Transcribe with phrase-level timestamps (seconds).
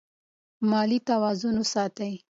[0.69, 2.13] مالي توازن وساتئ.